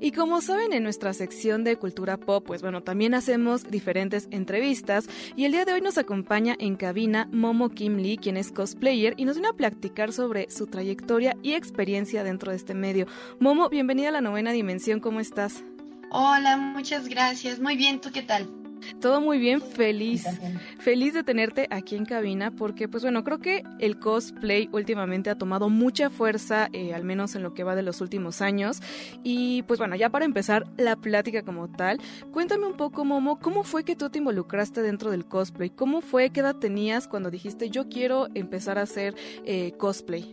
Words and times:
Y 0.00 0.12
como 0.12 0.40
saben, 0.40 0.72
en 0.72 0.84
nuestra 0.84 1.12
sección 1.12 1.64
de 1.64 1.76
cultura 1.76 2.16
pop, 2.16 2.44
pues 2.46 2.62
bueno, 2.62 2.82
también 2.82 3.14
hacemos 3.14 3.64
diferentes 3.64 4.28
entrevistas 4.30 5.08
y 5.34 5.44
el 5.44 5.50
día 5.50 5.64
de 5.64 5.72
hoy 5.72 5.80
nos 5.80 5.98
acompaña 5.98 6.54
en 6.60 6.76
cabina 6.76 7.28
Momo 7.32 7.70
Kim 7.70 7.96
Lee, 7.96 8.16
quien 8.16 8.36
es 8.36 8.52
cosplayer 8.52 9.14
y 9.16 9.24
nos 9.24 9.36
viene 9.36 9.48
a 9.48 9.54
platicar 9.54 10.12
sobre 10.12 10.50
su 10.50 10.68
trayectoria 10.68 11.36
y 11.42 11.54
experiencia 11.54 12.22
dentro 12.22 12.52
de 12.52 12.58
este 12.58 12.74
medio. 12.74 13.06
Momo, 13.40 13.68
bienvenida 13.68 14.10
a 14.10 14.12
la 14.12 14.20
novena 14.20 14.52
dimensión, 14.52 15.00
¿cómo 15.00 15.18
estás? 15.18 15.64
Hola, 16.10 16.56
muchas 16.56 17.08
gracias. 17.08 17.58
Muy 17.58 17.76
bien, 17.76 18.00
¿tú 18.00 18.10
qué 18.12 18.22
tal? 18.22 18.48
Todo 19.00 19.20
muy 19.20 19.38
bien, 19.38 19.60
feliz. 19.60 20.24
Feliz 20.78 21.14
de 21.14 21.22
tenerte 21.22 21.66
aquí 21.70 21.96
en 21.96 22.04
cabina 22.04 22.50
porque, 22.50 22.88
pues 22.88 23.02
bueno, 23.02 23.24
creo 23.24 23.38
que 23.38 23.64
el 23.78 23.98
cosplay 23.98 24.68
últimamente 24.72 25.30
ha 25.30 25.36
tomado 25.36 25.68
mucha 25.68 26.10
fuerza, 26.10 26.68
eh, 26.72 26.94
al 26.94 27.04
menos 27.04 27.34
en 27.34 27.42
lo 27.42 27.54
que 27.54 27.64
va 27.64 27.74
de 27.74 27.82
los 27.82 28.00
últimos 28.00 28.40
años. 28.40 28.80
Y 29.22 29.62
pues 29.62 29.78
bueno, 29.78 29.96
ya 29.96 30.10
para 30.10 30.24
empezar 30.24 30.66
la 30.76 30.96
plática 30.96 31.42
como 31.42 31.68
tal, 31.68 32.00
cuéntame 32.32 32.66
un 32.66 32.76
poco, 32.76 33.04
Momo, 33.04 33.38
¿cómo 33.38 33.64
fue 33.64 33.84
que 33.84 33.96
tú 33.96 34.10
te 34.10 34.18
involucraste 34.18 34.82
dentro 34.82 35.10
del 35.10 35.26
cosplay? 35.26 35.70
¿Cómo 35.70 36.00
fue, 36.00 36.30
qué 36.30 36.40
edad 36.40 36.56
tenías 36.56 37.08
cuando 37.08 37.30
dijiste 37.30 37.70
yo 37.70 37.88
quiero 37.88 38.28
empezar 38.34 38.78
a 38.78 38.82
hacer 38.82 39.14
eh, 39.44 39.72
cosplay? 39.78 40.30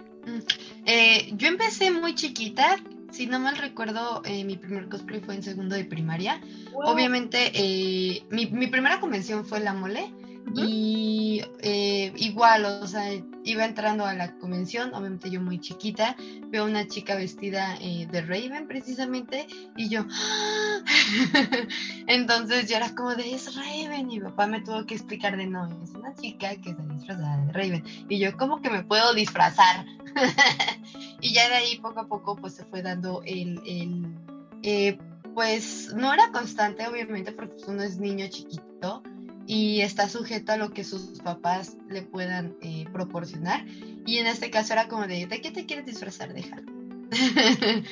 Eh, 0.85 1.31
yo 1.33 1.47
empecé 1.47 1.91
muy 1.91 2.15
chiquita, 2.15 2.77
si 3.15 3.27
no 3.27 3.39
mal 3.39 3.55
recuerdo, 3.55 4.21
eh, 4.25 4.43
mi 4.43 4.57
primer 4.57 4.89
cosplay 4.89 5.21
fue 5.21 5.35
en 5.35 5.43
segundo 5.43 5.75
de 5.75 5.85
primaria. 5.85 6.41
Obviamente, 6.73 7.51
eh, 7.53 8.25
mi, 8.29 8.47
mi 8.47 8.67
primera 8.67 8.99
convención 8.99 9.45
fue 9.45 9.61
la 9.61 9.73
mole. 9.73 10.13
Y 10.53 11.41
eh, 11.61 12.13
igual, 12.17 12.65
o 12.65 12.85
sea, 12.85 13.03
iba 13.43 13.65
entrando 13.65 14.05
a 14.05 14.13
la 14.13 14.31
convención, 14.37 14.93
obviamente 14.93 15.31
yo 15.31 15.41
muy 15.41 15.59
chiquita, 15.59 16.15
veo 16.49 16.63
a 16.63 16.67
una 16.67 16.87
chica 16.87 17.15
vestida 17.15 17.75
de 17.79 18.21
Raven 18.21 18.67
precisamente, 18.67 19.47
y 19.75 19.89
yo, 19.89 20.05
¡Ah! 20.07 20.83
entonces 22.07 22.69
yo 22.69 22.77
era 22.77 22.93
como 22.93 23.15
de, 23.15 23.33
es 23.33 23.55
Raven, 23.55 24.11
y 24.11 24.19
mi 24.19 24.19
papá 24.19 24.45
me 24.45 24.61
tuvo 24.61 24.85
que 24.85 24.93
explicar 24.93 25.35
de, 25.35 25.47
no, 25.47 25.65
es 25.83 25.89
una 25.89 26.13
chica 26.13 26.55
que 26.57 26.69
está 26.69 26.83
disfrazada 26.83 27.37
de 27.47 27.51
Raven, 27.51 27.83
y 28.07 28.19
yo, 28.19 28.37
¿cómo 28.37 28.61
que 28.61 28.69
me 28.69 28.83
puedo 28.83 29.15
disfrazar? 29.15 29.83
y 31.25 31.33
ya 31.33 31.49
de 31.49 31.55
ahí 31.55 31.79
poco 31.79 32.01
a 32.01 32.07
poco 32.07 32.35
pues 32.35 32.53
se 32.53 32.63
fue 32.65 32.83
dando 32.83 33.23
el, 33.25 33.59
el 33.65 34.15
eh, 34.61 34.95
pues 35.33 35.91
no 35.95 36.13
era 36.13 36.31
constante 36.31 36.87
obviamente 36.87 37.31
porque 37.31 37.55
pues, 37.55 37.67
uno 37.67 37.81
es 37.81 37.97
niño 37.97 38.27
chiquito 38.29 39.01
y 39.47 39.81
está 39.81 40.07
sujeto 40.07 40.51
a 40.51 40.57
lo 40.57 40.69
que 40.69 40.83
sus 40.83 41.19
papás 41.23 41.77
le 41.89 42.03
puedan 42.03 42.55
eh, 42.61 42.85
proporcionar 42.93 43.65
y 44.05 44.19
en 44.19 44.27
este 44.27 44.51
caso 44.51 44.73
era 44.73 44.87
como 44.87 45.07
de 45.07 45.25
¿de 45.25 45.41
qué 45.41 45.49
te 45.49 45.65
quieres 45.65 45.87
disfrazar? 45.87 46.31
Déjalo 46.31 46.71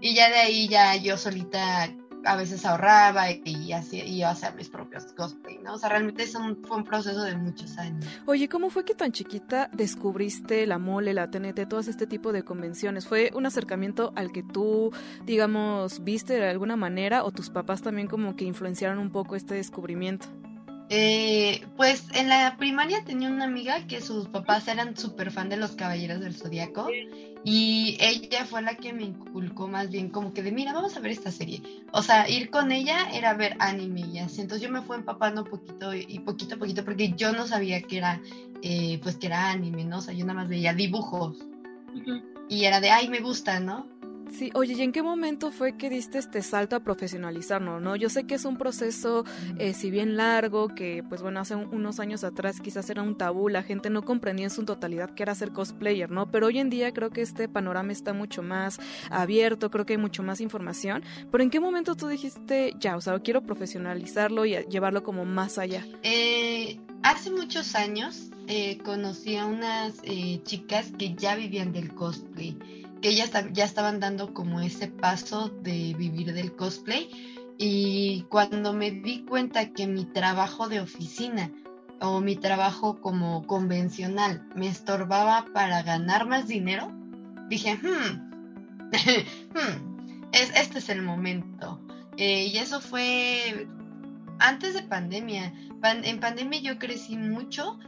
y 0.00 0.14
ya 0.14 0.30
de 0.30 0.38
ahí 0.38 0.66
ya 0.68 0.96
yo 0.96 1.18
solita 1.18 1.94
a 2.28 2.36
veces 2.36 2.64
ahorraba 2.66 3.30
y, 3.30 3.72
hacía, 3.72 4.04
y 4.04 4.18
iba 4.18 4.28
a 4.28 4.32
hacer 4.32 4.54
mis 4.54 4.68
propios 4.68 5.04
cosplay, 5.16 5.58
¿no? 5.58 5.74
O 5.74 5.78
sea, 5.78 5.88
realmente 5.88 6.24
es 6.24 6.34
un, 6.34 6.62
fue 6.64 6.76
un 6.76 6.84
proceso 6.84 7.22
de 7.22 7.34
muchos 7.36 7.78
años. 7.78 8.04
Oye, 8.26 8.48
¿cómo 8.48 8.68
fue 8.68 8.84
que 8.84 8.94
tan 8.94 9.12
chiquita 9.12 9.70
descubriste 9.72 10.66
la 10.66 10.78
mole, 10.78 11.14
la 11.14 11.30
TNT, 11.30 11.66
todo 11.66 11.80
este 11.80 12.06
tipo 12.06 12.32
de 12.32 12.44
convenciones? 12.44 13.06
¿Fue 13.06 13.30
un 13.34 13.46
acercamiento 13.46 14.12
al 14.14 14.30
que 14.30 14.42
tú, 14.42 14.92
digamos, 15.24 16.04
viste 16.04 16.34
de 16.34 16.48
alguna 16.48 16.76
manera 16.76 17.24
o 17.24 17.30
tus 17.30 17.48
papás 17.48 17.80
también 17.80 18.08
como 18.08 18.36
que 18.36 18.44
influenciaron 18.44 18.98
un 18.98 19.10
poco 19.10 19.34
este 19.34 19.54
descubrimiento? 19.54 20.28
Eh, 20.90 21.66
pues 21.76 22.06
en 22.14 22.30
la 22.30 22.56
primaria 22.56 23.04
tenía 23.04 23.28
una 23.28 23.44
amiga 23.44 23.86
que 23.86 24.00
sus 24.00 24.28
papás 24.28 24.68
eran 24.68 24.96
súper 24.96 25.30
fan 25.30 25.50
de 25.50 25.58
los 25.58 25.72
Caballeros 25.72 26.20
del 26.20 26.34
Zodíaco 26.34 26.88
y 27.44 27.96
ella 28.00 28.44
fue 28.44 28.62
la 28.62 28.74
que 28.74 28.92
me 28.92 29.04
inculcó 29.04 29.68
más 29.68 29.90
bien 29.90 30.08
como 30.08 30.32
que 30.32 30.42
de 30.42 30.50
mira, 30.50 30.72
vamos 30.72 30.96
a 30.96 31.00
ver 31.00 31.12
esta 31.12 31.30
serie. 31.30 31.62
O 31.92 32.02
sea, 32.02 32.28
ir 32.28 32.50
con 32.50 32.72
ella 32.72 33.08
era 33.12 33.34
ver 33.34 33.56
anime 33.58 34.00
y 34.00 34.18
así. 34.18 34.40
Entonces 34.40 34.66
yo 34.66 34.72
me 34.72 34.82
fui 34.82 34.96
empapando 34.96 35.44
poquito 35.44 35.94
y 35.94 36.18
poquito 36.20 36.56
a 36.56 36.58
poquito 36.58 36.84
porque 36.84 37.10
yo 37.16 37.32
no 37.32 37.46
sabía 37.46 37.80
que 37.80 37.98
era, 37.98 38.20
eh, 38.62 38.98
pues 39.02 39.16
que 39.16 39.26
era 39.26 39.50
anime, 39.50 39.84
¿no? 39.84 39.98
O 39.98 40.00
sea, 40.00 40.14
yo 40.14 40.24
nada 40.24 40.40
más 40.40 40.48
veía 40.48 40.74
dibujos 40.74 41.36
y 42.48 42.64
era 42.64 42.80
de, 42.80 42.90
ay, 42.90 43.08
me 43.08 43.20
gusta, 43.20 43.60
¿no? 43.60 43.86
Sí, 44.30 44.50
oye, 44.54 44.74
¿y 44.74 44.82
en 44.82 44.92
qué 44.92 45.02
momento 45.02 45.50
fue 45.50 45.76
que 45.76 45.90
diste 45.90 46.18
este 46.18 46.42
salto 46.42 46.76
a 46.76 46.80
profesionalizarnos, 46.80 47.80
no? 47.82 47.96
Yo 47.96 48.08
sé 48.08 48.24
que 48.24 48.34
es 48.34 48.44
un 48.44 48.56
proceso, 48.56 49.24
eh, 49.58 49.74
si 49.74 49.90
bien 49.90 50.16
largo, 50.16 50.68
que 50.68 51.02
pues 51.08 51.22
bueno, 51.22 51.40
hace 51.40 51.54
un, 51.54 51.72
unos 51.74 51.98
años 52.00 52.24
atrás 52.24 52.60
quizás 52.60 52.88
era 52.90 53.02
un 53.02 53.16
tabú, 53.16 53.48
la 53.48 53.62
gente 53.62 53.90
no 53.90 54.04
comprendía 54.04 54.46
en 54.46 54.50
su 54.50 54.64
totalidad 54.64 55.10
qué 55.10 55.22
era 55.22 55.34
ser 55.34 55.52
cosplayer, 55.52 56.10
¿no? 56.10 56.30
Pero 56.30 56.46
hoy 56.46 56.58
en 56.58 56.70
día 56.70 56.92
creo 56.92 57.10
que 57.10 57.22
este 57.22 57.48
panorama 57.48 57.92
está 57.92 58.12
mucho 58.12 58.42
más 58.42 58.78
abierto, 59.10 59.70
creo 59.70 59.86
que 59.86 59.94
hay 59.94 59.98
mucho 59.98 60.22
más 60.22 60.40
información, 60.40 61.02
pero 61.30 61.42
¿en 61.42 61.50
qué 61.50 61.60
momento 61.60 61.94
tú 61.94 62.08
dijiste, 62.08 62.74
ya, 62.78 62.96
o 62.96 63.00
sea, 63.00 63.18
quiero 63.20 63.42
profesionalizarlo 63.42 64.44
y 64.44 64.56
llevarlo 64.68 65.02
como 65.02 65.24
más 65.24 65.58
allá? 65.58 65.84
Eh, 66.02 66.78
hace 67.02 67.30
muchos 67.30 67.74
años 67.74 68.30
eh, 68.46 68.78
conocí 68.78 69.36
a 69.36 69.46
unas 69.46 70.00
eh, 70.04 70.40
chicas 70.44 70.92
que 70.98 71.14
ya 71.14 71.34
vivían 71.36 71.72
del 71.72 71.94
cosplay 71.94 72.56
que 73.00 73.14
ya, 73.14 73.26
ya 73.52 73.64
estaban 73.64 74.00
dando 74.00 74.34
como 74.34 74.60
ese 74.60 74.88
paso 74.88 75.48
de 75.48 75.94
vivir 75.96 76.32
del 76.32 76.54
cosplay 76.54 77.08
y 77.58 78.22
cuando 78.28 78.72
me 78.72 78.90
di 78.90 79.24
cuenta 79.24 79.72
que 79.72 79.86
mi 79.86 80.04
trabajo 80.04 80.68
de 80.68 80.80
oficina 80.80 81.50
o 82.00 82.20
mi 82.20 82.36
trabajo 82.36 83.00
como 83.00 83.46
convencional 83.46 84.46
me 84.54 84.68
estorbaba 84.68 85.46
para 85.52 85.82
ganar 85.82 86.26
más 86.26 86.46
dinero, 86.46 86.92
dije, 87.48 87.74
hmm, 87.74 88.30
hmm 89.54 89.88
es, 90.32 90.50
este 90.54 90.78
es 90.78 90.88
el 90.88 91.02
momento. 91.02 91.80
Eh, 92.16 92.46
y 92.46 92.58
eso 92.58 92.80
fue 92.80 93.66
antes 94.38 94.74
de 94.74 94.82
pandemia. 94.82 95.52
en 95.82 96.20
pandemia 96.20 96.60
yo 96.60 96.78
crecí 96.78 97.16
mucho, 97.16 97.78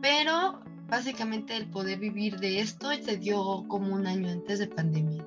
pero 0.00 0.62
básicamente 0.90 1.56
el 1.56 1.66
poder 1.66 1.98
vivir 1.98 2.38
de 2.38 2.60
esto 2.60 2.88
se 3.02 3.16
dio 3.16 3.64
como 3.68 3.94
un 3.94 4.06
año 4.06 4.28
antes 4.30 4.58
de 4.58 4.66
pandemia. 4.66 5.26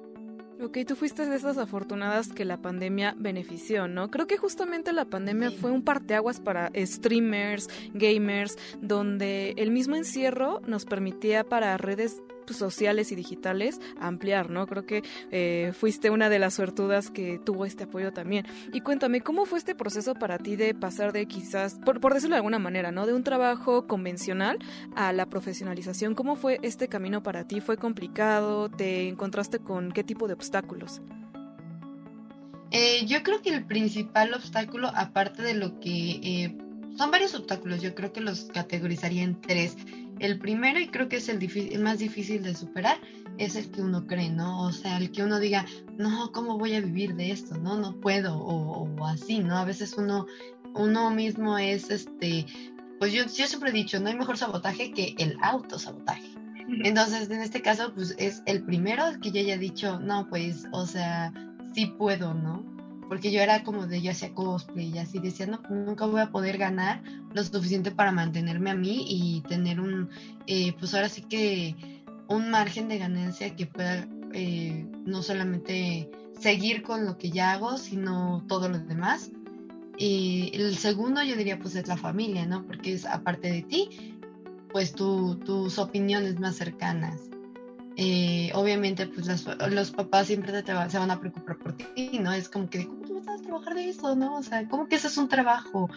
Ok, 0.61 0.77
tú 0.87 0.95
fuiste 0.95 1.25
de 1.25 1.35
esas 1.35 1.57
afortunadas 1.57 2.31
que 2.31 2.45
la 2.45 2.61
pandemia 2.61 3.15
benefició, 3.17 3.89
¿no? 3.89 4.09
Creo 4.09 4.27
que 4.27 4.37
justamente 4.37 4.93
la 4.93 5.03
pandemia 5.05 5.49
Sí. 5.49 5.57
fue 5.57 5.71
un 5.71 5.81
parteaguas 5.81 6.39
para 6.39 6.71
streamers, 6.77 7.67
gamers, 7.93 8.57
donde 8.81 9.55
el 9.57 9.71
mismo 9.71 9.95
encierro 9.97 10.61
nos 10.65 10.85
permitía 10.85 11.43
para 11.43 11.75
redes 11.77 12.21
sociales 12.51 13.11
y 13.11 13.15
digitales 13.15 13.79
ampliar, 13.99 14.49
¿no? 14.49 14.67
Creo 14.67 14.85
que 14.85 15.03
eh, 15.31 15.71
fuiste 15.77 16.09
una 16.09 16.29
de 16.29 16.39
las 16.39 16.55
suertudas 16.55 17.09
que 17.09 17.39
tuvo 17.39 17.65
este 17.65 17.85
apoyo 17.85 18.11
también. 18.11 18.45
Y 18.73 18.81
cuéntame, 18.81 19.21
¿cómo 19.21 19.45
fue 19.45 19.59
este 19.59 19.75
proceso 19.75 20.13
para 20.15 20.37
ti 20.37 20.55
de 20.55 20.73
pasar 20.73 21.13
de 21.13 21.25
quizás, 21.27 21.79
por, 21.85 21.99
por 21.99 22.13
decirlo 22.13 22.35
de 22.35 22.39
alguna 22.39 22.59
manera, 22.59 22.91
¿no? 22.91 23.05
De 23.05 23.13
un 23.13 23.23
trabajo 23.23 23.87
convencional 23.87 24.59
a 24.95 25.13
la 25.13 25.25
profesionalización. 25.27 26.15
¿Cómo 26.15 26.35
fue 26.35 26.59
este 26.61 26.87
camino 26.87 27.23
para 27.23 27.47
ti? 27.47 27.61
¿Fue 27.61 27.77
complicado? 27.77 28.69
¿Te 28.69 29.07
encontraste 29.07 29.59
con 29.59 29.91
qué 29.91 30.03
tipo 30.03 30.27
de 30.27 30.33
obstáculos? 30.33 31.01
Eh, 32.71 33.05
yo 33.05 33.21
creo 33.21 33.41
que 33.41 33.51
el 33.51 33.65
principal 33.65 34.33
obstáculo, 34.33 34.91
aparte 34.95 35.43
de 35.43 35.53
lo 35.53 35.79
que 35.79 36.19
eh, 36.23 36.57
son 36.97 37.11
varios 37.11 37.35
obstáculos, 37.35 37.81
yo 37.81 37.93
creo 37.93 38.11
que 38.11 38.21
los 38.21 38.45
categorizaría 38.45 39.23
en 39.23 39.39
tres. 39.39 39.77
El 40.23 40.39
primero, 40.39 40.79
y 40.79 40.87
creo 40.87 41.09
que 41.09 41.17
es 41.17 41.27
el, 41.27 41.43
el 41.43 41.81
más 41.81 41.99
difícil 41.99 42.43
de 42.43 42.55
superar, 42.55 42.97
es 43.37 43.57
el 43.57 43.69
que 43.69 43.81
uno 43.81 44.07
cree, 44.07 44.29
¿no? 44.29 44.61
O 44.61 44.71
sea, 44.71 44.95
el 44.95 45.11
que 45.11 45.21
uno 45.21 45.37
diga, 45.37 45.65
no, 45.97 46.31
¿cómo 46.31 46.57
voy 46.57 46.75
a 46.75 46.79
vivir 46.79 47.13
de 47.15 47.31
esto? 47.31 47.57
No, 47.57 47.75
no 47.75 47.99
puedo, 47.99 48.37
o, 48.37 48.87
o 48.87 49.05
así, 49.05 49.39
¿no? 49.39 49.57
A 49.57 49.65
veces 49.65 49.95
uno, 49.97 50.25
uno 50.75 51.11
mismo 51.11 51.57
es, 51.57 51.89
este, 51.89 52.45
pues 52.99 53.11
yo, 53.11 53.25
yo 53.25 53.47
siempre 53.47 53.71
he 53.71 53.73
dicho, 53.73 53.99
no 53.99 54.07
hay 54.07 54.15
mejor 54.15 54.37
sabotaje 54.37 54.93
que 54.93 55.13
el 55.17 55.35
autosabotaje. 55.41 56.29
Entonces, 56.85 57.29
en 57.29 57.41
este 57.41 57.61
caso, 57.61 57.93
pues 57.93 58.15
es 58.17 58.41
el 58.45 58.63
primero 58.63 59.03
que 59.21 59.29
yo 59.29 59.41
haya 59.41 59.57
dicho, 59.57 59.99
no, 59.99 60.29
pues, 60.29 60.63
o 60.71 60.85
sea, 60.85 61.33
sí 61.73 61.87
puedo, 61.97 62.33
¿no? 62.33 62.72
Porque 63.07 63.31
yo 63.31 63.41
era 63.41 63.63
como 63.63 63.87
de, 63.87 64.01
yo 64.01 64.11
hacía 64.11 64.33
cosplay 64.33 64.91
y 64.93 64.97
así 64.97 65.19
decía, 65.19 65.45
no, 65.45 65.61
nunca 65.69 66.05
voy 66.05 66.21
a 66.21 66.31
poder 66.31 66.57
ganar 66.57 67.01
lo 67.33 67.43
suficiente 67.43 67.91
para 67.91 68.11
mantenerme 68.11 68.71
a 68.71 68.75
mí 68.75 69.05
y 69.07 69.41
tener 69.41 69.79
un, 69.79 70.09
eh, 70.47 70.73
pues 70.79 70.93
ahora 70.93 71.09
sí 71.09 71.21
que 71.21 71.75
un 72.27 72.49
margen 72.49 72.87
de 72.87 72.97
ganancia 72.97 73.55
que 73.55 73.65
pueda 73.65 74.07
eh, 74.33 74.87
no 75.05 75.21
solamente 75.21 76.09
seguir 76.39 76.81
con 76.81 77.05
lo 77.05 77.17
que 77.17 77.29
ya 77.29 77.53
hago, 77.53 77.77
sino 77.77 78.43
todo 78.47 78.69
lo 78.69 78.79
demás. 78.79 79.31
Y 79.97 80.51
el 80.53 80.75
segundo 80.75 81.21
yo 81.23 81.35
diría 81.35 81.59
pues 81.59 81.75
es 81.75 81.87
la 81.87 81.97
familia, 81.97 82.45
¿no? 82.45 82.65
Porque 82.65 82.93
es 82.93 83.05
aparte 83.05 83.51
de 83.51 83.61
ti, 83.61 84.17
pues 84.71 84.93
tus 84.93 85.77
opiniones 85.77 86.39
más 86.39 86.55
cercanas. 86.55 87.29
Eh, 87.95 88.51
obviamente, 88.55 89.07
pues 89.07 89.45
los 89.69 89.91
papás 89.91 90.27
siempre 90.27 90.63
se 90.63 90.97
van 90.97 91.11
a 91.11 91.19
preocupar 91.19 91.57
por 91.57 91.73
ti, 91.73 92.19
¿no? 92.19 92.33
Es 92.33 92.49
como 92.49 92.69
que, 92.69 92.87
¿cómo 92.87 93.05
tú 93.05 93.21
vas 93.21 93.39
a 93.39 93.43
trabajar 93.43 93.75
de 93.75 93.89
eso, 93.89 94.15
no? 94.15 94.35
O 94.35 94.43
sea, 94.43 94.67
¿cómo 94.67 94.87
que 94.87 94.95
eso 94.95 95.07
es 95.07 95.17
un 95.17 95.29
trabajo? 95.29 95.89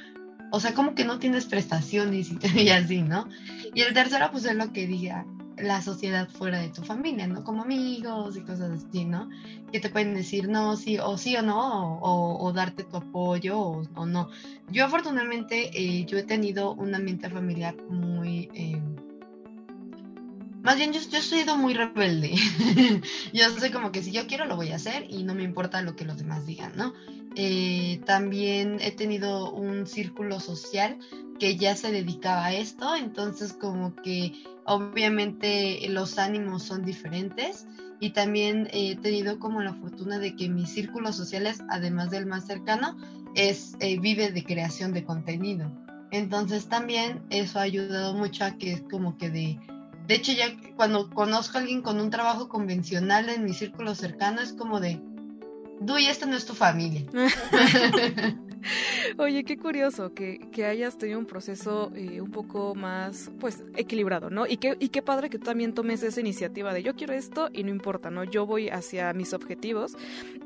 O 0.53 0.61
sea, 0.61 0.75
como 0.75 0.95
que 0.95 1.05
no 1.05 1.19
tienes 1.19 1.47
prestaciones 1.47 2.31
y, 2.55 2.61
y 2.61 2.69
así, 2.71 3.03
¿no? 3.03 3.29
Y 3.75 3.83
el 3.83 3.95
tercero, 3.95 4.29
pues 4.31 4.45
es 4.45 4.55
lo 4.55 4.73
que 4.73 4.87
diga 4.87 5.27
la 5.59 5.81
sociedad 5.81 6.29
fuera 6.29 6.59
de 6.59 6.69
tu 6.69 6.83
familia, 6.83 7.27
¿no? 7.27 7.43
Como 7.43 7.63
amigos 7.63 8.37
y 8.37 8.43
cosas 8.43 8.85
así, 8.85 9.05
¿no? 9.05 9.31
Que 9.73 9.81
te 9.81 9.89
pueden 9.89 10.15
decir 10.15 10.49
no, 10.49 10.77
sí, 10.77 10.99
o 10.99 11.17
sí 11.17 11.37
o 11.37 11.43
no, 11.43 11.99
o, 12.01 12.53
darte 12.53 12.85
tu 12.85 12.97
apoyo 12.97 13.59
o, 13.59 14.07
no. 14.07 14.29
Yo 14.71 14.85
afortunadamente, 14.85 15.71
eh, 15.73 16.05
yo 16.05 16.19
he 16.19 16.23
tenido 16.23 16.75
un 16.75 16.95
ambiente 16.95 17.31
familiar 17.31 17.75
muy... 17.89 18.51
Eh, 18.55 18.81
más 20.67 20.79
bien, 20.79 20.93
yo, 20.93 21.01
yo 21.01 21.19
he 21.19 21.23
sido 21.23 21.57
muy 21.57 21.75
rebelde. 21.75 22.35
yo 23.33 23.51
sé 23.51 23.71
como 23.71 23.93
que 23.93 24.03
si 24.03 24.11
yo 24.11 24.27
quiero 24.27 24.47
lo 24.47 24.57
voy 24.57 24.73
a 24.73 24.77
hacer 24.77 25.07
y 25.09 25.23
no 25.23 25.33
me 25.33 25.45
importa 25.45 25.81
lo 25.81 25.95
que 25.95 26.05
los 26.05 26.19
demás 26.19 26.45
digan, 26.45 26.73
¿no? 26.75 26.93
Eh, 27.37 28.01
también 28.05 28.79
he 28.81 28.91
tenido 28.91 29.53
un 29.53 29.87
círculo 29.87 30.41
social 30.41 30.99
que 31.39 31.55
ya 31.55 31.77
se 31.77 31.93
dedicaba 31.93 32.47
a 32.47 32.55
esto, 32.55 32.97
entonces 32.97 33.53
como 33.53 33.95
que 33.95 34.33
obviamente 34.65 35.87
los 35.89 36.19
ánimos 36.19 36.65
son 36.65 36.85
diferentes 36.85 37.69
y 38.01 38.11
también 38.11 38.69
he 38.73 38.97
tenido 38.97 39.39
como 39.39 39.63
la 39.63 39.73
fortuna 39.73 40.19
de 40.19 40.35
que 40.35 40.49
mis 40.49 40.71
círculos 40.71 41.15
sociales, 41.15 41.63
además 41.69 42.11
del 42.11 42.27
más 42.27 42.45
cercano, 42.45 42.97
es 43.37 43.77
eh, 43.79 44.01
vive 44.01 44.33
de 44.33 44.43
creación 44.43 44.93
de 44.93 45.05
contenido. 45.05 45.71
Entonces 46.11 46.69
también 46.69 47.23
eso 47.31 47.61
ha 47.61 47.63
ayudado 47.63 48.15
mucho 48.15 48.45
a 48.45 48.59
que 48.59 48.73
es 48.73 48.83
como 48.91 49.17
que 49.17 49.31
de 49.31 49.61
de 50.07 50.15
hecho, 50.15 50.33
ya 50.33 50.55
cuando 50.77 51.11
conozco 51.11 51.59
a 51.59 51.61
alguien 51.61 51.83
con 51.83 52.01
un 52.01 52.11
trabajo 52.11 52.49
convencional 52.49 53.29
en 53.29 53.45
mi 53.45 53.55
círculo 53.55 53.95
cercano, 53.95 54.41
es 54.41 54.53
como 54.53 54.81
de, 54.81 55.01
Duy, 55.81 56.07
esta 56.07 56.27
no 56.27 56.37
es 56.37 56.47
tu 56.47 56.55
familia. 56.55 57.05
Oye, 59.19 59.45
qué 59.45 59.57
curioso 59.57 60.15
que, 60.15 60.39
que, 60.53 60.65
hayas 60.65 60.99
tenido 60.99 61.19
un 61.19 61.27
proceso 61.27 61.93
eh, 61.95 62.21
un 62.21 62.31
poco 62.31 62.75
más, 62.75 63.31
pues, 63.39 63.65
equilibrado, 63.77 64.31
¿no? 64.31 64.47
Y 64.47 64.57
qué, 64.57 64.77
y 64.79 64.89
qué 64.89 65.03
padre 65.03 65.31
que 65.31 65.39
tú 65.39 65.45
también 65.45 65.75
tomes 65.75 66.03
esa 66.03 66.21
iniciativa 66.21 66.73
de 66.73 66.83
yo 66.83 66.95
quiero 66.95 67.15
esto 67.15 67.49
y 67.53 67.63
no 67.65 67.71
importa, 67.71 68.11
¿no? 68.11 68.25
Yo 68.25 68.47
voy 68.47 68.69
hacia 68.69 69.13
mis 69.13 69.33
objetivos 69.33 69.97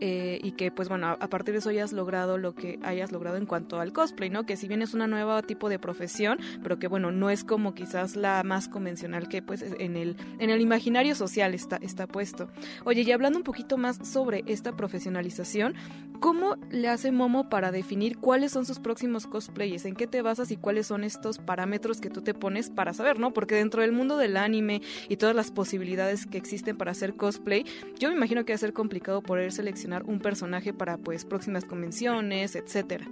eh, 0.01 0.39
y 0.43 0.53
que, 0.53 0.71
pues, 0.71 0.89
bueno, 0.89 1.09
a, 1.09 1.29
partir 1.29 1.53
de 1.53 1.59
eso 1.59 1.71
hayas 1.71 1.93
logrado 1.93 2.39
lo 2.39 2.55
que 2.55 2.79
hayas 2.83 3.13
logrado 3.13 3.37
en 3.37 3.47
cuanto 3.47 3.81
al 3.81 3.93
cosplay, 3.93 4.31
¿no? 4.31 4.45
Que 4.45 4.57
si 4.57 4.69
bien 4.69 4.83
es 4.83 4.95
una 4.95 5.07
nueva 5.07 5.43
tipo 5.43 5.69
de 5.69 5.79
profesión, 5.79 6.39
pero 6.63 6.79
que, 6.79 6.89
bueno, 6.89 7.11
no 7.11 7.31
es 7.31 7.45
como 7.45 7.75
quizás 7.75 8.17
la 8.17 8.43
más 8.43 8.69
convencional 8.69 9.29
que, 9.29 9.43
pues, 9.43 9.63
en 9.63 9.97
el, 9.97 10.17
en 10.39 10.51
el 10.51 10.61
imaginario 10.61 11.15
social 11.15 11.55
está, 11.55 11.77
está 11.77 12.07
puesto. 12.07 12.49
Oye, 12.85 13.03
y 13.03 13.13
hablando 13.13 13.39
un 13.39 13.45
poquito 13.45 13.77
más 13.79 13.99
sobre 14.07 14.45
esta 14.47 14.77
profesionalización, 14.77 15.75
¿cómo 16.21 16.57
le 16.71 16.89
hace 16.89 17.13
Momo 17.13 17.49
para 17.49 17.71
definir 17.71 18.10
cuáles 18.15 18.53
son 18.53 18.67
sus 18.67 18.79
próximos 18.79 19.27
cosplayers, 19.27 19.85
en 19.85 19.95
qué 19.95 20.07
te 20.07 20.23
basas 20.23 20.51
y 20.51 20.57
cuáles 20.57 20.87
son 20.87 21.05
estos 21.05 21.39
parámetros 21.39 22.01
que 22.01 22.11
tú 22.11 22.23
te 22.23 22.35
pones 22.35 22.71
para 22.71 22.93
saber, 22.93 23.19
¿no? 23.19 23.33
Porque 23.33 23.55
dentro 23.55 23.83
del 23.83 23.93
mundo 23.93 24.17
del 24.17 24.37
anime 24.37 24.83
y 25.09 25.17
todas 25.17 25.35
las 25.35 25.51
posibilidades 25.51 26.27
que 26.27 26.39
existen 26.39 26.77
para 26.77 26.93
hacer 26.93 27.15
cosplay, 27.15 27.65
yo 27.99 28.09
me 28.09 28.17
imagino 28.17 28.45
que 28.45 28.53
va 28.53 28.57
a 28.57 28.59
ser 28.59 28.73
complicado 28.73 29.23
poder 29.23 29.53
seleccionar 29.53 30.05
un 30.05 30.21
personaje 30.21 30.73
para 30.73 30.99
pues 30.99 31.25
próximas 31.25 31.65
convenciones, 31.65 32.57
etcétera. 32.57 33.07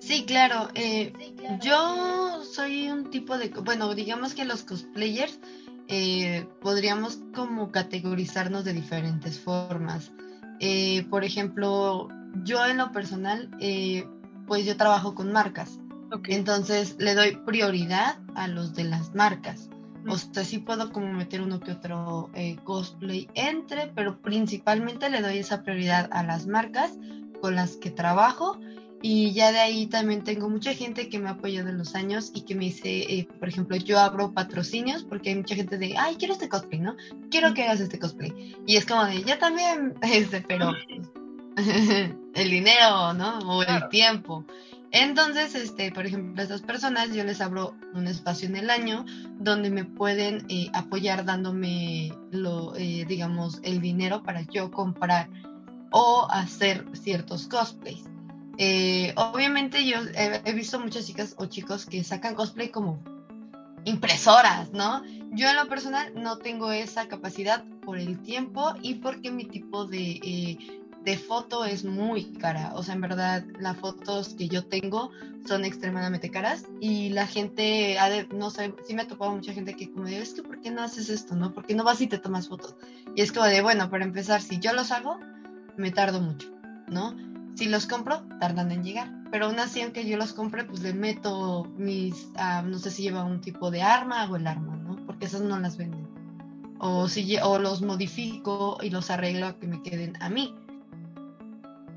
Sí, 0.00 0.24
claro. 0.24 0.68
Eh, 0.74 1.12
yo 1.60 2.42
soy 2.44 2.88
un 2.90 3.10
tipo 3.10 3.36
de, 3.36 3.48
bueno, 3.48 3.94
digamos 3.94 4.34
que 4.34 4.44
los 4.44 4.62
cosplayers 4.62 5.40
eh, 5.88 6.46
podríamos 6.60 7.20
como 7.34 7.72
categorizarnos 7.72 8.64
de 8.64 8.74
diferentes 8.74 9.38
formas. 9.40 10.12
Eh, 10.60 11.06
por 11.10 11.24
ejemplo, 11.24 12.08
yo 12.44 12.64
en 12.66 12.78
lo 12.78 12.92
personal 12.92 13.50
pues 14.48 14.64
yo 14.66 14.76
trabajo 14.76 15.14
con 15.14 15.30
marcas. 15.30 15.78
Entonces 16.26 16.96
le 16.98 17.14
doy 17.14 17.36
prioridad 17.46 18.18
a 18.34 18.48
los 18.48 18.74
de 18.74 18.84
las 18.84 19.14
marcas. 19.14 19.68
O 20.08 20.16
sea, 20.16 20.44
sí 20.44 20.58
puedo 20.58 20.90
como 20.90 21.12
meter 21.12 21.42
uno 21.42 21.60
que 21.60 21.72
otro 21.72 22.30
eh, 22.34 22.56
cosplay 22.64 23.28
entre, 23.34 23.88
pero 23.94 24.20
principalmente 24.22 25.10
le 25.10 25.20
doy 25.20 25.38
esa 25.38 25.62
prioridad 25.62 26.08
a 26.12 26.22
las 26.22 26.46
marcas 26.46 26.92
con 27.42 27.54
las 27.54 27.76
que 27.76 27.90
trabajo. 27.90 28.58
Y 29.00 29.32
ya 29.32 29.52
de 29.52 29.58
ahí 29.58 29.86
también 29.86 30.24
tengo 30.24 30.48
mucha 30.48 30.74
gente 30.74 31.08
que 31.08 31.20
me 31.20 31.28
apoya 31.28 31.62
de 31.62 31.72
los 31.72 31.94
años 31.94 32.32
y 32.34 32.40
que 32.42 32.56
me 32.56 32.64
dice, 32.64 32.88
eh, 32.90 33.28
por 33.38 33.48
ejemplo, 33.48 33.76
yo 33.76 33.98
abro 34.00 34.32
patrocinios 34.32 35.04
porque 35.04 35.30
hay 35.30 35.36
mucha 35.36 35.54
gente 35.54 35.78
de, 35.78 35.96
ay, 35.96 36.16
quiero 36.16 36.34
este 36.34 36.48
cosplay, 36.48 36.80
¿no? 36.80 36.96
Quiero 37.30 37.54
que 37.54 37.62
hagas 37.62 37.80
este 37.80 37.98
cosplay. 37.98 38.56
Y 38.66 38.76
es 38.76 38.86
como 38.86 39.04
de, 39.04 39.22
ya 39.22 39.38
también, 39.38 39.94
este, 40.02 40.40
pero 40.40 40.72
el 42.34 42.50
dinero, 42.50 43.12
¿no? 43.14 43.38
O 43.40 43.62
el 43.62 43.88
tiempo. 43.88 44.44
Entonces, 44.90 45.54
este, 45.54 45.92
por 45.92 46.06
ejemplo, 46.06 46.40
a 46.40 46.44
estas 46.44 46.62
personas 46.62 47.12
yo 47.12 47.22
les 47.24 47.40
abro 47.40 47.74
un 47.94 48.06
espacio 48.06 48.48
en 48.48 48.56
el 48.56 48.70
año 48.70 49.04
donde 49.38 49.70
me 49.70 49.84
pueden 49.84 50.46
eh, 50.48 50.70
apoyar 50.72 51.24
dándome 51.26 52.14
lo, 52.30 52.74
eh, 52.76 53.04
digamos, 53.06 53.60
el 53.64 53.80
dinero 53.80 54.22
para 54.22 54.42
yo 54.42 54.70
comprar 54.70 55.28
o 55.90 56.26
hacer 56.30 56.86
ciertos 56.94 57.48
cosplays. 57.48 58.04
Eh, 58.56 59.12
obviamente 59.16 59.84
yo 59.84 59.98
he, 60.14 60.40
he, 60.44 60.52
visto 60.52 60.80
muchas 60.80 61.06
chicas 61.06 61.34
o 61.38 61.46
chicos 61.46 61.86
que 61.86 62.02
sacan 62.02 62.34
cosplay 62.34 62.70
como 62.70 62.98
impresoras, 63.84 64.72
¿no? 64.72 65.02
Yo 65.32 65.48
en 65.48 65.56
lo 65.56 65.68
personal 65.68 66.12
no 66.14 66.38
tengo 66.38 66.72
esa 66.72 67.08
capacidad 67.08 67.62
por 67.84 67.98
el 67.98 68.20
tiempo 68.20 68.74
y 68.82 68.94
porque 68.94 69.30
mi 69.30 69.44
tipo 69.44 69.84
de 69.84 70.58
de 71.08 71.16
foto 71.16 71.64
es 71.64 71.86
muy 71.86 72.24
cara. 72.34 72.72
O 72.74 72.82
sea, 72.82 72.94
en 72.94 73.00
verdad, 73.00 73.42
las 73.58 73.78
fotos 73.78 74.34
que 74.34 74.46
yo 74.46 74.66
tengo 74.66 75.10
son 75.46 75.64
extremadamente 75.64 76.30
caras 76.30 76.66
y 76.80 77.08
la 77.08 77.26
gente, 77.26 77.96
no 78.30 78.50
sé, 78.50 78.74
sí 78.86 78.92
me 78.92 79.02
ha 79.02 79.08
topado 79.08 79.32
mucha 79.32 79.54
gente 79.54 79.74
que 79.74 79.90
como 79.90 80.04
dice, 80.04 80.20
es 80.20 80.34
que 80.34 80.42
¿por 80.42 80.60
qué 80.60 80.70
no 80.70 80.82
haces 80.82 81.08
esto? 81.08 81.34
¿No? 81.34 81.54
¿Por 81.54 81.64
qué 81.64 81.74
no 81.74 81.82
vas 81.82 82.02
y 82.02 82.08
te 82.08 82.18
tomas 82.18 82.48
fotos? 82.48 82.76
Y 83.16 83.22
es 83.22 83.32
como 83.32 83.46
de, 83.46 83.62
bueno, 83.62 83.88
para 83.88 84.04
empezar, 84.04 84.42
si 84.42 84.58
yo 84.58 84.74
los 84.74 84.90
hago, 84.90 85.18
me 85.78 85.90
tardo 85.90 86.20
mucho, 86.20 86.52
¿no? 86.88 87.16
Si 87.54 87.70
los 87.70 87.86
compro, 87.86 88.22
tardan 88.38 88.70
en 88.70 88.84
llegar. 88.84 89.10
Pero 89.30 89.46
aún 89.46 89.58
así, 89.60 89.80
aunque 89.80 90.06
yo 90.06 90.18
los 90.18 90.34
compre, 90.34 90.64
pues 90.64 90.82
le 90.82 90.92
meto 90.92 91.64
mis, 91.78 92.28
ah, 92.36 92.60
no 92.60 92.78
sé 92.78 92.90
si 92.90 93.02
lleva 93.04 93.24
un 93.24 93.40
tipo 93.40 93.70
de 93.70 93.80
arma 93.80 94.30
o 94.30 94.36
el 94.36 94.46
arma, 94.46 94.76
¿no? 94.76 95.06
Porque 95.06 95.24
esas 95.24 95.40
no 95.40 95.58
las 95.58 95.78
venden. 95.78 96.06
O, 96.80 97.08
si, 97.08 97.38
o 97.38 97.58
los 97.58 97.80
modifico 97.80 98.76
y 98.82 98.90
los 98.90 99.10
arreglo 99.10 99.46
a 99.46 99.58
que 99.58 99.66
me 99.66 99.82
queden 99.82 100.18
a 100.20 100.28
mí 100.28 100.54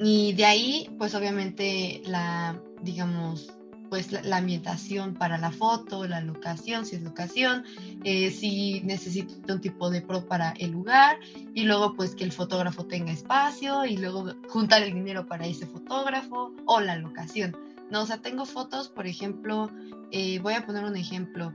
y 0.04 0.34
de 0.34 0.46
ahí, 0.46 0.90
pues 0.98 1.14
obviamente 1.14 2.02
la, 2.06 2.60
digamos, 2.82 3.54
pues 3.92 4.12
la, 4.12 4.38
ambientación 4.38 5.14
para 5.14 5.38
la 5.38 5.52
foto, 5.52 6.08
la 6.08 6.22
locación, 6.22 6.86
si 6.86 6.96
es 6.96 7.04
locación, 7.04 7.66
eh, 8.04 8.32
si 8.32 8.82
necesito 8.82 9.54
un 9.54 9.62
tipo 9.62 9.90
de 9.92 10.02
pro 10.02 10.26
para 10.26 10.52
el 10.58 10.72
lugar, 10.72 11.20
y 11.54 11.64
luego 11.66 11.94
pues 11.94 12.16
que 12.16 12.24
el 12.24 12.32
fotógrafo 12.32 12.86
tenga 12.86 13.12
espacio, 13.12 13.86
y 13.86 13.98
luego 13.98 14.34
juntar 14.48 14.82
el 14.82 14.94
dinero 14.94 15.28
para 15.28 15.46
ese 15.46 15.68
fotógrafo 15.68 16.52
o 16.66 16.80
la 16.80 16.96
locación. 16.96 17.56
No, 17.92 18.04
o 18.04 18.06
sea, 18.06 18.18
tengo 18.18 18.46
fotos, 18.46 18.88
por 18.88 19.06
ejemplo, 19.06 19.70
eh, 20.12 20.40
voy 20.40 20.54
a 20.54 20.66
poner 20.66 20.86
un 20.86 20.96
ejemplo. 20.96 21.54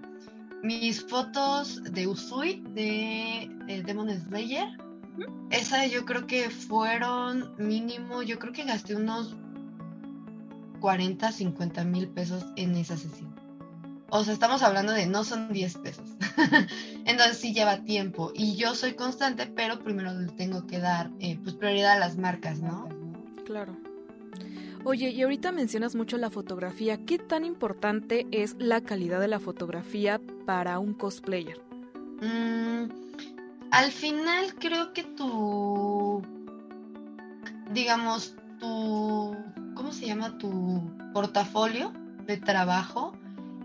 Mis 0.63 1.03
fotos 1.03 1.83
de 1.83 2.07
Usui 2.07 2.63
de 2.75 3.51
eh, 3.67 3.83
Demon 3.85 4.11
Slayer, 4.11 4.69
esa 5.51 5.87
yo 5.87 6.05
creo 6.05 6.27
que 6.27 6.51
fueron 6.51 7.55
mínimo, 7.59 8.23
yo 8.23 8.39
creo 8.39 8.53
que 8.53 8.65
gasté 8.65 8.97
unos 8.97 9.37
40, 10.81 11.33
50 11.33 11.85
mil 11.85 12.09
pesos 12.09 12.45
en 12.57 12.77
esa 12.77 12.97
sesión. 12.97 13.35
O 14.09 14.23
sea, 14.23 14.35
estamos 14.35 14.63
hablando 14.63 14.93
de 14.93 15.07
no 15.07 15.25
son 15.25 15.53
10 15.53 15.79
pesos. 15.79 16.09
Entonces 17.05 17.39
sí 17.39 17.53
lleva 17.53 17.83
tiempo. 17.83 18.31
Y 18.35 18.57
yo 18.57 18.75
soy 18.75 18.95
constante, 18.95 19.47
pero 19.47 19.81
primero 19.81 20.13
le 20.13 20.29
tengo 20.33 20.67
que 20.67 20.79
dar 20.79 21.11
eh, 21.19 21.39
pues 21.43 21.57
prioridad 21.57 21.95
a 21.95 21.99
las 21.99 22.17
marcas, 22.17 22.61
¿no? 22.61 22.89
Claro. 23.45 23.77
Oye, 24.85 25.11
y 25.11 25.23
ahorita 25.23 25.51
mencionas 25.51 25.97
mucho 25.97 26.17
la 26.19 26.31
fotografía. 26.31 27.05
¿Qué 27.05 27.19
tan 27.19 27.45
importante 27.45 28.29
es 28.31 28.55
la 28.59 28.81
calidad 28.81 29.19
de 29.19 29.27
la 29.27 29.41
fotografía 29.41 30.21
para 30.45 30.79
un 30.79 30.95
cosplayer? 30.95 31.61
Mm, 32.23 33.06
al 33.71 33.93
final 33.93 34.55
creo 34.55 34.93
que 34.93 35.05
tu, 35.05 36.23
digamos, 37.73 38.35
tu, 38.59 39.37
¿cómo 39.75 39.93
se 39.93 40.07
llama? 40.07 40.39
Tu 40.39 40.91
portafolio 41.13 41.93
de 42.27 42.37
trabajo, 42.37 43.13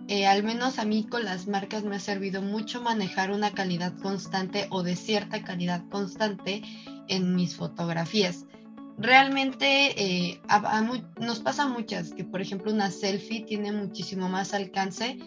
eh, 0.07 0.27
al 0.27 0.43
menos 0.43 0.79
a 0.79 0.85
mí 0.85 1.05
con 1.05 1.23
las 1.25 1.47
marcas 1.47 1.83
me 1.83 1.95
ha 1.95 1.99
servido 1.99 2.41
mucho 2.41 2.81
manejar 2.81 3.31
una 3.31 3.51
calidad 3.51 3.97
constante 3.97 4.67
o 4.69 4.83
de 4.83 4.95
cierta 4.95 5.43
calidad 5.43 5.83
constante 5.89 6.61
en 7.07 7.35
mis 7.35 7.55
fotografías 7.55 8.45
realmente 9.01 10.01
eh, 10.01 10.41
nos 11.19 11.39
pasa 11.39 11.67
muchas, 11.67 12.13
que 12.13 12.23
por 12.23 12.41
ejemplo 12.41 12.71
una 12.71 12.91
selfie 12.91 13.45
tiene 13.45 13.71
muchísimo 13.71 14.29
más 14.29 14.53
alcance 14.53 15.17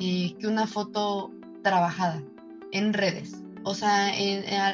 eh, 0.00 0.34
que 0.38 0.46
una 0.46 0.66
foto 0.66 1.32
trabajada 1.62 2.22
en 2.72 2.92
redes. 2.92 3.42
O 3.64 3.74
sea, 3.74 4.12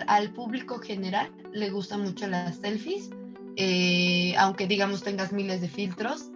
al, 0.07 0.33
público 0.33 0.79
general 0.79 1.31
le 1.53 1.71
gustan 1.71 2.03
mucho 2.03 2.27
las 2.27 2.57
selfies, 2.57 3.11
eh, 3.57 4.35
aunque 4.39 4.67
digamos 4.67 5.03
tengas 5.03 5.33
miles 5.33 5.61
de 5.61 5.69
filtros, 5.69 6.31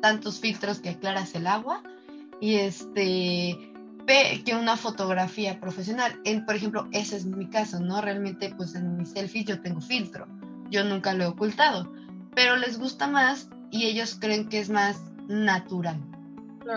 tantos 0.00 0.40
filtros 0.40 0.80
que 0.80 0.90
aclaras 0.90 1.34
el 1.34 1.46
agua, 1.46 1.82
y 2.40 2.56
este 2.56 3.58
que 4.44 4.56
una 4.56 4.76
fotografía 4.76 5.60
profesional. 5.60 6.20
En, 6.24 6.44
por 6.44 6.56
ejemplo, 6.56 6.88
ese 6.90 7.16
es 7.16 7.26
mi 7.26 7.48
caso, 7.48 7.78
¿no? 7.78 8.00
Realmente, 8.00 8.52
pues 8.56 8.74
en 8.74 8.96
mis 8.96 9.10
selfies 9.10 9.44
yo 9.44 9.60
tengo 9.60 9.80
filtro 9.80 10.26
yo 10.70 10.84
nunca 10.84 11.12
lo 11.14 11.24
he 11.24 11.26
ocultado, 11.26 11.92
pero 12.34 12.56
les 12.56 12.78
gusta 12.78 13.06
más 13.06 13.48
y 13.70 13.86
ellos 13.86 14.16
creen 14.18 14.48
que 14.48 14.60
es 14.60 14.70
más 14.70 15.02
natural 15.28 16.00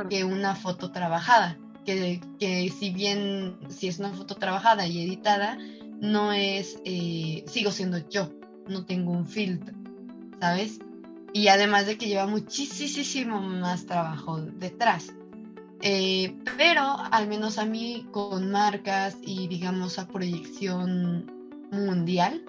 que 0.10 0.24
una 0.24 0.55
foto 0.55 0.91
trabajada, 0.91 1.58
que, 1.84 2.22
que, 2.40 2.70
si 2.70 2.90
bien 2.92 3.58
si 3.70 3.88
es 3.88 4.00
una 4.00 4.13
foto 4.13 4.36
trabajada 4.36 4.88
y 4.88 5.02
editada, 5.02 5.58
no 6.00 6.34
es, 6.34 6.80
eh, 6.86 7.44
sigo 7.48 7.72
siendo 7.72 7.98
yo, 8.10 8.30
no 8.68 8.86
tengo 8.86 9.12
un 9.12 9.25
filtro, 9.25 9.74
¿sabes? 10.40 10.80
Y 11.34 11.48
además 11.48 11.86
de 11.86 11.98
que 11.98 12.08
lleva 12.08 12.28
muchísimo 12.28 13.42
más 13.42 13.86
trabajo 13.86 14.42
detrás. 14.42 15.13
Eh, 15.82 16.38
pero 16.58 16.96
al 17.12 17.28
menos 17.28 17.58
a 17.58 17.66
mí 17.66 18.08
con 18.12 18.52
marcas 18.52 19.18
y 19.22 19.48
digamos 19.48 20.00
a 20.00 20.08
proyección 20.08 21.30
mundial, 21.72 22.46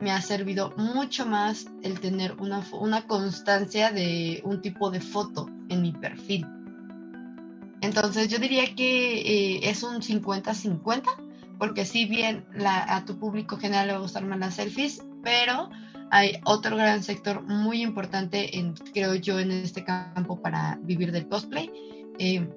me 0.00 0.12
ha 0.12 0.22
servido 0.22 0.72
mucho 0.76 1.26
más 1.26 1.66
el 1.82 2.00
tener 2.00 2.34
una, 2.34 2.64
una 2.72 3.06
constancia 3.06 3.90
de 3.90 4.40
un 4.44 4.62
tipo 4.62 4.90
de 4.90 5.00
foto 5.00 5.50
en 5.68 5.82
mi 5.82 5.92
perfil. 5.92 6.46
Entonces 7.80 8.28
yo 8.28 8.38
diría 8.38 8.74
que 8.74 9.20
eh, 9.20 9.70
es 9.70 9.82
un 9.82 10.02
50-50, 10.02 11.04
porque 11.58 11.84
si 11.84 12.06
bien 12.06 12.46
la, 12.54 12.96
a 12.96 13.04
tu 13.04 13.18
público 13.18 13.56
general 13.56 13.86
le 13.86 13.92
va 13.92 13.98
a 13.98 14.02
gustar 14.02 14.24
más 14.24 14.38
las 14.38 14.54
selfies, 14.54 15.02
pero 15.22 15.70
hay 16.10 16.40
otro 16.44 16.76
gran 16.76 17.02
sector 17.02 17.42
muy 17.42 17.82
importante, 17.82 18.58
en, 18.58 18.74
creo 18.74 19.14
yo, 19.14 19.38
en 19.38 19.50
este 19.52 19.84
campo 19.84 20.40
para 20.40 20.78
vivir 20.82 21.12
del 21.12 21.28
cosplay, 21.28 21.70
eh, 22.18 22.48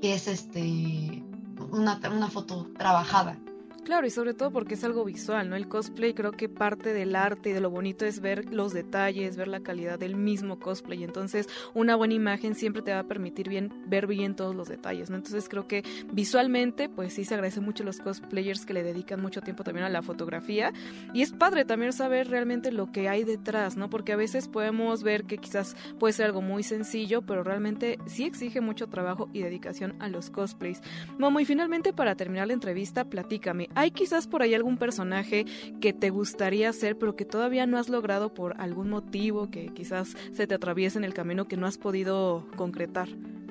que 0.00 0.14
es 0.14 0.28
este 0.28 1.22
una, 1.70 2.00
una 2.10 2.28
foto 2.28 2.70
trabajada. 2.76 3.38
Claro, 3.84 4.06
y 4.06 4.10
sobre 4.10 4.32
todo 4.32 4.50
porque 4.50 4.74
es 4.74 4.84
algo 4.84 5.04
visual, 5.04 5.50
¿no? 5.50 5.56
El 5.56 5.68
cosplay 5.68 6.14
creo 6.14 6.32
que 6.32 6.48
parte 6.48 6.94
del 6.94 7.14
arte 7.14 7.50
y 7.50 7.52
de 7.52 7.60
lo 7.60 7.68
bonito 7.68 8.06
es 8.06 8.20
ver 8.20 8.50
los 8.50 8.72
detalles, 8.72 9.36
ver 9.36 9.46
la 9.46 9.60
calidad 9.60 9.98
del 9.98 10.16
mismo 10.16 10.58
cosplay. 10.58 11.04
Entonces, 11.04 11.48
una 11.74 11.94
buena 11.94 12.14
imagen 12.14 12.54
siempre 12.54 12.80
te 12.80 12.92
va 12.92 13.00
a 13.00 13.04
permitir 13.04 13.50
bien 13.50 13.70
ver 13.86 14.06
bien 14.06 14.36
todos 14.36 14.54
los 14.54 14.68
detalles, 14.68 15.10
¿no? 15.10 15.16
Entonces, 15.16 15.50
creo 15.50 15.68
que 15.68 15.84
visualmente, 16.10 16.88
pues 16.88 17.12
sí 17.12 17.26
se 17.26 17.34
agradece 17.34 17.60
mucho 17.60 17.82
a 17.82 17.86
los 17.86 17.98
cosplayers 17.98 18.64
que 18.64 18.72
le 18.72 18.82
dedican 18.82 19.20
mucho 19.20 19.42
tiempo 19.42 19.64
también 19.64 19.84
a 19.84 19.90
la 19.90 20.00
fotografía. 20.00 20.72
Y 21.12 21.20
es 21.20 21.32
padre 21.32 21.66
también 21.66 21.92
saber 21.92 22.28
realmente 22.28 22.72
lo 22.72 22.90
que 22.90 23.10
hay 23.10 23.24
detrás, 23.24 23.76
¿no? 23.76 23.90
Porque 23.90 24.14
a 24.14 24.16
veces 24.16 24.48
podemos 24.48 25.02
ver 25.02 25.24
que 25.24 25.36
quizás 25.36 25.76
puede 25.98 26.14
ser 26.14 26.24
algo 26.24 26.40
muy 26.40 26.62
sencillo, 26.62 27.20
pero 27.20 27.44
realmente 27.44 27.98
sí 28.06 28.24
exige 28.24 28.62
mucho 28.62 28.86
trabajo 28.86 29.28
y 29.34 29.42
dedicación 29.42 29.94
a 29.98 30.08
los 30.08 30.30
cosplays. 30.30 30.80
Momo, 31.18 31.38
y 31.40 31.44
finalmente 31.44 31.92
para 31.92 32.14
terminar 32.14 32.46
la 32.46 32.54
entrevista, 32.54 33.04
platícame, 33.04 33.68
¿Hay 33.74 33.90
quizás 33.90 34.26
por 34.26 34.42
ahí 34.42 34.54
algún 34.54 34.76
personaje 34.76 35.46
que 35.80 35.92
te 35.92 36.10
gustaría 36.10 36.72
ser, 36.72 36.96
pero 36.96 37.16
que 37.16 37.24
todavía 37.24 37.66
no 37.66 37.78
has 37.78 37.88
logrado 37.88 38.32
por 38.32 38.60
algún 38.60 38.88
motivo 38.88 39.50
que 39.50 39.66
quizás 39.66 40.16
se 40.32 40.46
te 40.46 40.54
atraviese 40.54 40.98
en 40.98 41.04
el 41.04 41.14
camino 41.14 41.48
que 41.48 41.56
no 41.56 41.66
has 41.66 41.78
podido 41.78 42.46
concretar? 42.56 43.08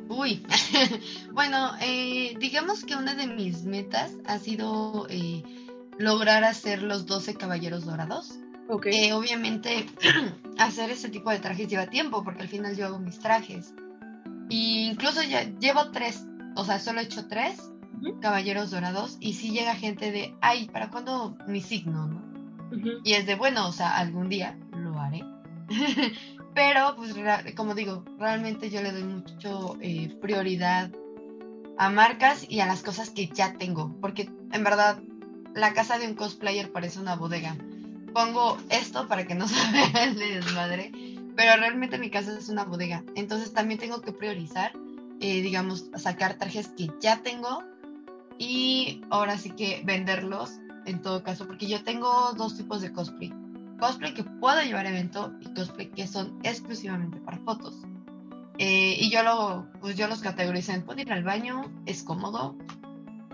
Uy, 0.08 0.46
bueno, 1.34 1.72
eh, 1.82 2.36
digamos 2.40 2.86
que 2.86 2.96
una 2.96 3.16
de 3.16 3.28
mis 3.28 3.64
metas 3.64 4.14
ha 4.26 4.40
sido 4.40 5.08
eh, 5.10 5.44
lograr 5.98 6.44
hacer 6.44 6.84
los 6.84 7.06
12 7.06 7.36
caballeros 7.36 7.86
dorados. 7.86 8.40
Okay. 8.70 9.10
Eh, 9.10 9.14
obviamente, 9.14 9.86
hacer 10.58 10.90
ese 10.90 11.10
tipo 11.10 11.32
de 11.32 11.40
trajes 11.40 11.68
lleva 11.68 11.88
tiempo, 11.88 12.24
porque 12.24 12.44
al 12.44 12.48
final 12.48 12.78
yo 12.78 12.86
hago 12.86 13.00
mis 13.00 13.20
trajes. 13.20 13.74
Y 14.50 14.90
incluso 14.90 15.22
ya 15.24 15.44
llevo 15.60 15.92
tres, 15.92 16.26
o 16.56 16.64
sea, 16.64 16.80
solo 16.80 17.00
he 17.00 17.04
hecho 17.04 17.28
tres 17.28 17.73
Caballeros 18.22 18.72
Dorados, 18.72 19.18
y 19.20 19.34
si 19.34 19.52
llega 19.52 19.76
gente 19.76 20.12
de, 20.12 20.36
ay, 20.42 20.68
¿para 20.68 20.90
cuándo 20.90 21.38
mi 21.48 21.62
signo? 21.62 22.08
¿no? 22.08 22.34
Y 23.04 23.14
es 23.14 23.26
de, 23.26 23.36
bueno, 23.36 23.68
o 23.68 23.72
sea, 23.72 23.98
algún 23.98 24.30
día 24.30 24.58
lo 24.76 25.00
haré. 25.00 25.24
Pero, 26.56 26.96
pues, 26.96 27.14
como 27.56 27.74
digo, 27.74 28.04
realmente 28.20 28.70
yo 28.70 28.82
le 28.82 28.92
doy 28.92 29.04
mucho 29.04 29.78
eh, 29.82 30.16
prioridad 30.22 30.92
a 31.78 31.90
marcas 31.90 32.46
y 32.48 32.60
a 32.60 32.68
las 32.68 32.84
cosas 32.84 33.10
que 33.10 33.28
ya 33.28 33.54
tengo, 33.58 33.96
porque 34.00 34.30
en 34.52 34.64
verdad 34.64 35.00
la 35.56 35.74
casa 35.74 35.98
de 35.98 36.08
un 36.08 36.16
cosplayer 36.16 36.72
parece 36.72 37.00
una 37.00 37.16
bodega. 37.16 37.56
Pongo 38.14 38.58
esto 38.70 39.08
para 39.08 39.26
que 39.26 39.36
no 39.36 39.48
se 39.48 39.72
vea 39.72 40.04
el 40.04 40.16
desmadre, 40.16 40.92
pero 41.36 41.56
realmente 41.58 41.98
mi 41.98 42.10
casa 42.10 42.38
es 42.38 42.50
una 42.50 42.66
bodega. 42.66 43.04
Entonces 43.16 43.54
también 43.54 43.80
tengo 43.80 44.02
que 44.02 44.14
priorizar, 44.14 44.74
eh, 45.20 45.42
digamos, 45.42 45.90
sacar 45.96 46.36
trajes 46.36 46.68
que 46.70 46.92
ya 47.02 47.22
tengo 47.24 47.64
y 48.38 49.02
ahora 49.10 49.38
sí 49.38 49.52
que 49.52 49.82
venderlos 49.86 50.60
en 50.86 51.02
todo 51.02 51.24
caso, 51.24 51.48
porque 51.48 51.68
yo 51.68 51.84
tengo 51.84 52.34
dos 52.34 52.58
tipos 52.58 52.82
de 52.82 52.92
cosplay. 52.92 53.34
Cosplay 53.80 54.14
que 54.14 54.24
puedo 54.24 54.62
llevar 54.62 54.86
a 54.86 54.90
evento 54.90 55.34
y 55.42 55.54
cosplay 55.54 55.90
que 55.90 56.08
son 56.08 56.40
exclusivamente 56.44 57.20
para 57.20 57.38
fotos. 57.40 57.76
Eh, 58.58 58.98
y 59.00 59.10
yo, 59.10 59.24
lo, 59.24 59.68
pues 59.82 59.98
yo 59.98 60.08
los 60.08 60.22
categorizo 60.22 60.74
en 60.74 60.84
puedo 60.84 61.02
ir 61.02 61.12
al 61.12 61.24
baño, 61.24 61.72
es 61.86 62.04
cómodo, 62.04 62.56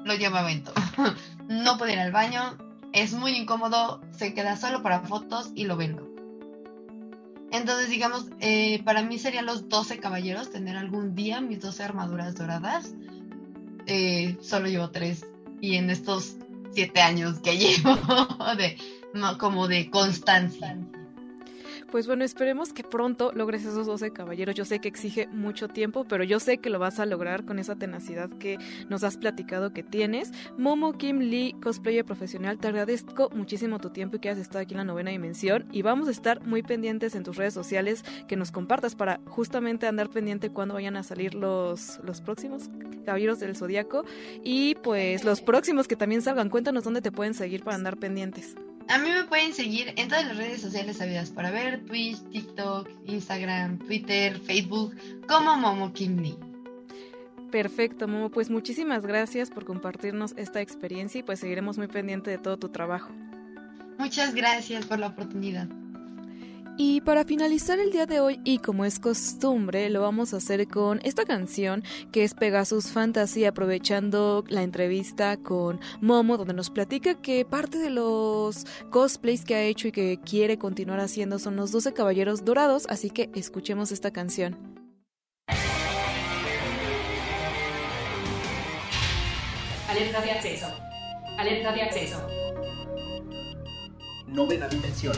lo 0.03 0.15
llevo 0.15 0.37
a 0.37 0.41
evento. 0.41 0.73
no 1.49 1.77
puedo 1.77 1.91
ir 1.91 1.99
al 1.99 2.11
baño, 2.11 2.57
es 2.93 3.13
muy 3.13 3.31
incómodo, 3.31 4.01
se 4.11 4.33
queda 4.33 4.55
solo 4.55 4.81
para 4.81 5.01
fotos 5.01 5.51
y 5.55 5.65
lo 5.65 5.75
vendo. 5.75 6.07
Entonces, 7.51 7.89
digamos, 7.89 8.27
eh, 8.39 8.83
para 8.83 9.01
mí 9.01 9.17
serían 9.17 9.47
los 9.47 9.69
12 9.69 9.99
caballeros, 9.99 10.51
tener 10.51 10.77
algún 10.77 11.15
día 11.15 11.41
mis 11.41 11.59
12 11.59 11.83
armaduras 11.83 12.35
doradas 12.35 12.93
eh, 13.89 14.37
solo 14.41 14.67
llevo 14.67 14.89
tres. 14.89 15.25
Y 15.61 15.75
en 15.75 15.89
estos 15.89 16.35
siete 16.71 17.01
años 17.01 17.39
que 17.39 17.57
llevo 17.57 17.97
de 18.57 18.77
como 19.37 19.67
de 19.67 19.89
constancia. 19.89 20.77
Pues 21.91 22.05
bueno, 22.05 22.23
esperemos 22.23 22.71
que 22.71 22.83
pronto 22.83 23.31
logres 23.33 23.65
esos 23.65 23.87
12 23.87 24.11
caballeros. 24.11 24.53
Yo 24.53 24.63
sé 24.63 24.79
que 24.79 24.87
exige 24.87 25.27
mucho 25.27 25.67
tiempo, 25.67 26.05
pero 26.07 26.23
yo 26.23 26.39
sé 26.39 26.59
que 26.59 26.69
lo 26.69 26.77
vas 26.77 26.99
a 26.99 27.07
lograr 27.07 27.45
con 27.45 27.57
esa 27.57 27.75
tenacidad 27.75 28.29
que 28.29 28.59
nos 28.89 29.03
has 29.03 29.17
platicado 29.17 29.73
que 29.73 29.81
tienes. 29.81 30.31
Momo 30.55 30.93
Kim 30.93 31.17
Lee, 31.17 31.55
cosplayer 31.63 32.05
profesional, 32.05 32.59
te 32.59 32.67
agradezco 32.67 33.31
muchísimo 33.31 33.79
tu 33.79 33.89
tiempo 33.89 34.17
y 34.17 34.19
que 34.19 34.29
has 34.29 34.37
estado 34.37 34.59
aquí 34.59 34.75
en 34.75 34.79
la 34.79 34.83
novena 34.83 35.09
dimensión. 35.09 35.65
Y 35.71 35.81
vamos 35.81 36.07
a 36.07 36.11
estar 36.11 36.45
muy 36.45 36.61
pendientes 36.61 37.15
en 37.15 37.23
tus 37.23 37.37
redes 37.37 37.55
sociales 37.55 38.05
que 38.27 38.35
nos 38.35 38.51
compartas 38.51 38.93
para 38.93 39.19
justamente 39.25 39.87
andar 39.87 40.09
pendiente 40.09 40.51
cuando 40.51 40.75
vayan 40.75 40.95
a 40.95 41.01
salir 41.01 41.33
los, 41.33 41.99
los 42.03 42.21
próximos 42.21 42.69
caballeros 43.03 43.39
del 43.39 43.55
zodiaco 43.55 44.05
y 44.43 44.75
pues 44.75 45.23
los 45.23 45.41
próximos 45.41 45.87
que 45.87 45.95
también 45.95 46.21
salgan. 46.21 46.49
Cuéntanos 46.49 46.83
dónde 46.83 47.01
te 47.01 47.11
pueden 47.11 47.33
seguir 47.33 47.63
para 47.63 47.77
andar 47.77 47.97
pendientes. 47.97 48.55
A 48.89 48.97
mí 48.97 49.11
me 49.11 49.23
pueden 49.25 49.53
seguir 49.53 49.93
en 49.97 50.07
todas 50.07 50.25
las 50.25 50.35
redes 50.35 50.61
sociales 50.61 50.97
sabidas 50.97 51.29
para 51.29 51.51
ver, 51.51 51.85
Twitch, 51.85 52.17
TikTok, 52.31 52.89
Instagram, 53.05 53.77
Twitter, 53.77 54.39
Facebook, 54.39 54.95
como 55.27 55.55
Momo 55.55 55.93
Kim 55.93 56.35
Perfecto, 57.51 58.07
Momo. 58.07 58.31
Pues 58.31 58.49
muchísimas 58.49 59.05
gracias 59.05 59.51
por 59.51 59.65
compartirnos 59.65 60.33
esta 60.37 60.59
experiencia 60.61 61.19
y 61.19 61.23
pues 61.23 61.39
seguiremos 61.39 61.77
muy 61.77 61.87
pendiente 61.87 62.31
de 62.31 62.39
todo 62.39 62.57
tu 62.57 62.69
trabajo. 62.69 63.11
Muchas 63.99 64.33
gracias 64.33 64.87
por 64.87 64.97
la 64.97 65.07
oportunidad. 65.07 65.67
Y 66.81 67.01
para 67.01 67.25
finalizar 67.25 67.77
el 67.77 67.91
día 67.91 68.05
de 68.05 68.21
hoy, 68.21 68.39
y 68.45 68.59
como 68.59 68.85
es 68.85 68.99
costumbre, 68.99 69.89
lo 69.89 69.99
vamos 69.99 70.33
a 70.33 70.37
hacer 70.37 70.65
con 70.69 71.01
esta 71.03 71.25
canción 71.25 71.83
que 72.13 72.23
es 72.23 72.33
Pegasus 72.33 72.93
Fantasy, 72.93 73.43
aprovechando 73.43 74.45
la 74.47 74.63
entrevista 74.63 75.35
con 75.35 75.81
Momo, 75.99 76.37
donde 76.37 76.53
nos 76.53 76.69
platica 76.69 77.15
que 77.15 77.43
parte 77.43 77.79
de 77.79 77.89
los 77.89 78.65
cosplays 78.91 79.43
que 79.43 79.55
ha 79.55 79.63
hecho 79.63 79.89
y 79.89 79.91
que 79.91 80.21
quiere 80.23 80.57
continuar 80.57 81.01
haciendo 81.01 81.37
son 81.37 81.57
los 81.57 81.73
12 81.73 81.91
Caballeros 81.91 82.45
Dorados, 82.45 82.85
así 82.87 83.09
que 83.09 83.29
escuchemos 83.35 83.91
esta 83.91 84.11
canción. 84.11 84.57
Alerta 89.89 90.21
de 90.21 90.31
acceso. 90.31 90.67
Alerta 91.37 91.73
de 91.73 91.81
acceso. 91.81 92.25
Novena 94.27 94.69
dimensión. 94.69 95.17